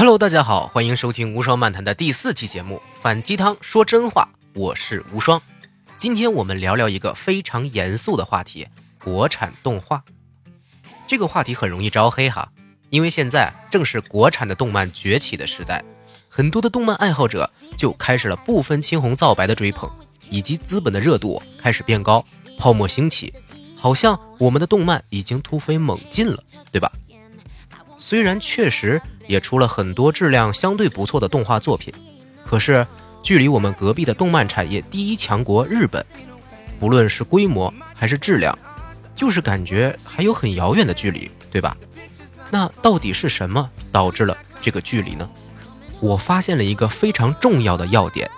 [0.00, 5.42] Hello，大家好，欢迎收听无双漫谈的第四期节目《反鸡汤说真话》，我是无双。
[5.98, 8.66] 今天我们聊聊一个非常严肃的话题——
[9.04, 10.02] 国产动画。
[11.06, 12.50] 这个话题很容易招黑哈，
[12.88, 15.84] 因为现在正是国产的动漫崛起的时代，
[16.30, 19.90] 很多的动漫爱好者就开始了不分青红皂白的追捧，
[20.30, 22.24] 以及资本的热度开始变高，
[22.56, 23.34] 泡沫兴起，
[23.76, 26.42] 好像我们的动漫已经突飞猛进了，
[26.72, 26.90] 对吧？
[28.00, 31.92] 虽然确实也出了很多质量相对不错的动画作品，
[32.44, 32.84] 可是
[33.22, 36.04] 距离我们隔壁的动漫产业第一强国日本，
[36.80, 38.58] 不论是规模还是质量，
[39.14, 41.76] 就是感觉还有很遥远的距离，对吧？
[42.50, 45.28] 那到底是什么导致了这个距离呢？
[46.00, 48.28] 我发现了一个非常重要的要点，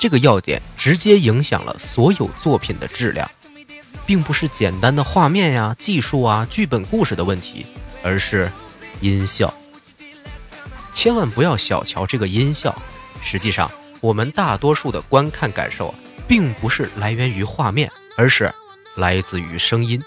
[0.00, 3.30] 这个要点直接影响了所有作品的质量，
[4.04, 7.64] 并不是简单的画面呀、技术啊、剧本故事的问题，
[8.02, 8.50] 而是。
[9.02, 9.52] 音效，
[10.92, 12.72] 千万不要小瞧这个音效。
[13.20, 13.68] 实际上，
[14.00, 15.92] 我们大多数的观看感受，
[16.28, 18.54] 并不是来源于画面，而是
[18.94, 20.00] 来自于声音。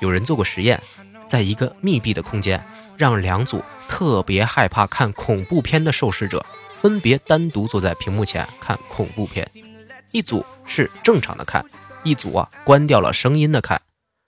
[0.00, 0.82] 有人做过实验，
[1.28, 2.60] 在一个密闭的空间，
[2.96, 9.48] 让两组特别害怕看恐怖片的受试者分别单独坐在屏幕前看恐怖片，
[10.10, 11.64] 一组是正常的看，
[12.02, 13.80] 一组啊关掉了声音的看，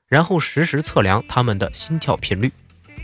[0.06, 2.52] 然后实时测量他们的心跳频率。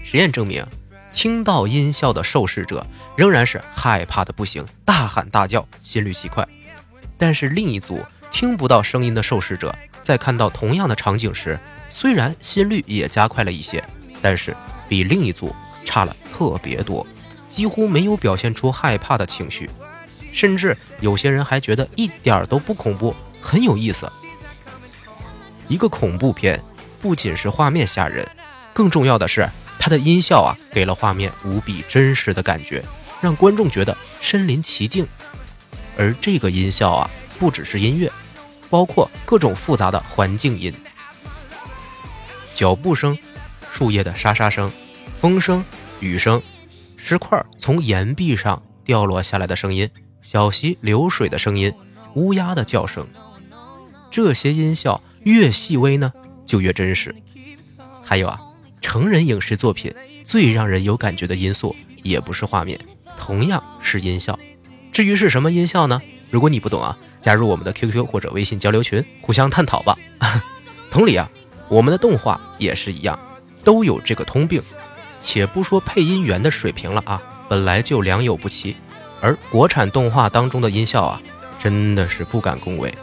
[0.02, 0.66] 实验证明，
[1.12, 6.46] 听到音效的受试者仍然是害怕的不行，大喊大叫，心率极快。
[7.18, 13.82] 但是另一组听不到声音的受试者，在看到同样的场景时，虽然心率也加快了一些，
[14.20, 14.56] 但是
[14.88, 17.06] 比另一组差了特别多，
[17.48, 19.70] 几乎没有表现出害怕的情绪，
[20.32, 24.10] 甚至有些人还觉得一点都不恐怖，很有意思。
[25.68, 26.60] 一个恐怖片
[27.00, 28.26] 不仅是画面吓人，
[28.72, 29.48] 更重要的是。
[29.84, 32.82] 它的音效啊，给了画面无比真实的感觉，
[33.20, 35.06] 让观众觉得身临其境。
[35.98, 38.10] 而这个音效啊，不只是音乐，
[38.70, 40.72] 包括各种复杂的环境音，
[42.54, 43.18] 脚步声、
[43.70, 44.72] 树叶的沙沙声、
[45.20, 45.62] 风声、
[46.00, 46.42] 雨声、
[46.96, 49.86] 石块从岩壁上掉落下来的声音、
[50.22, 51.70] 小溪流水的声音、
[52.14, 53.06] 乌鸦的叫声。
[54.10, 56.10] 这些音效越细微呢，
[56.46, 57.14] 就越真实。
[58.02, 58.40] 还有啊。
[58.94, 61.74] 成人影视作品最让人有感觉的因素，
[62.04, 62.78] 也不是画面，
[63.16, 64.38] 同样是音效。
[64.92, 66.00] 至于是什么音效呢？
[66.30, 69.98] 如果你不懂啊，加入我们的 QQ 或者微信交流群，互相探讨吧。
[70.92, 71.28] 同理啊，
[71.68, 73.18] 我们的动画也是一样，
[73.64, 74.62] 都有这个通病。
[75.20, 78.76] 且不说配音员的水平了啊，本来就良莠不齐。
[79.20, 81.20] 而国产动画当中的音效啊，
[81.60, 82.94] 真的是不敢恭维。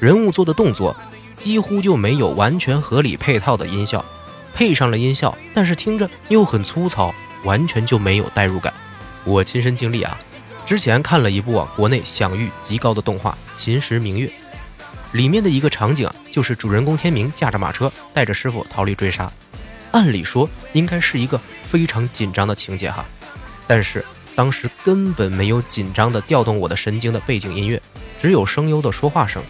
[0.00, 0.96] 人物做的动作，
[1.36, 4.04] 几乎就没有完全合理配套的音效。
[4.58, 7.14] 配上了音效，但是听着又很粗糙，
[7.44, 8.74] 完全就没有代入感。
[9.22, 10.18] 我亲身经历啊，
[10.66, 14.26] 之前看了一部啊国内享誉极高的动画《秦时明月》，
[15.12, 19.30] 里面的一个场景啊就是主人公天明驾着马车带着师傅逃离追杀。
[19.92, 23.04] 按理说应该是一个非常紧张的情节哈，
[23.68, 24.04] 但是
[24.34, 27.80] 当时根本没有紧张的调动我的神经的背景音乐，
[28.20, 29.40] 只有声优的说话声，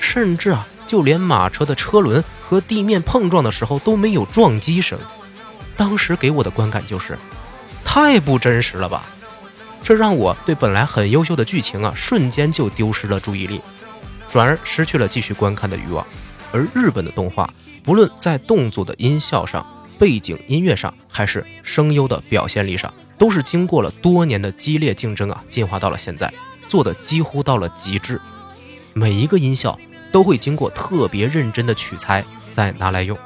[0.00, 0.68] 甚至啊。
[0.90, 4.98] 就连马车的车轮和地面碰撞的时候都没有撞击声，
[5.76, 7.16] 当时给我的观感就是
[7.84, 9.04] 太不真实了吧！
[9.84, 13.60] 这让我对本来很优秀的剧情啊，瞬间就丢失了注意力，
[14.32, 16.04] 转而失去了继续观看的欲望。
[16.50, 17.48] 而日本的动画，
[17.84, 19.64] 不论在动作的音效上、
[19.96, 26.34] 背景音乐上，还是声优的表现力上，都是经过了多年的激烈竞争啊，进化到了现在，
[26.66, 28.20] 做的几乎到了极致，
[28.92, 29.78] 每一个音效。
[30.12, 33.16] 都会经过特别认真的取材再拿来用，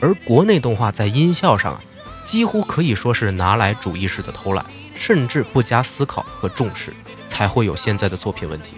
[0.00, 1.80] 而国内动画在音效上啊，
[2.24, 6.92] 几乎可以说是拿来主义式的偷懒，甚至不加思考和重视，
[7.28, 8.74] 才会有现在的作品问题。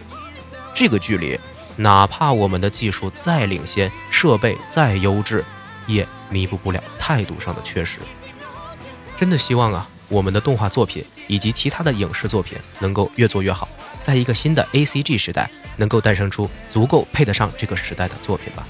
[0.75, 1.39] 这个距离，
[1.77, 5.45] 哪怕我们的技术再领先，设备再优质，
[5.87, 7.99] 也弥补不了态度上的缺失。
[9.17, 13.69] 真的希望啊，我们的动画作品以及其他的影视作品能够越做越好。
[14.09, 18.67] 在一个新的 A C G 时代，能够诞生出足够配得上这个时代的作品吧。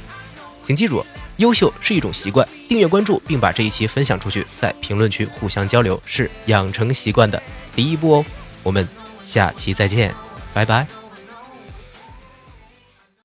[0.64, 1.06] 请记住，
[1.37, 2.46] 优秀是一种习惯。
[2.69, 7.40] 订阅关注，并把这一期分享出去，在评论区互相交流，是养成习惯的
[7.73, 8.25] 第一步哦。
[8.64, 8.88] 我们
[9.25, 10.12] 下期再见，
[10.52, 10.98] 拜拜。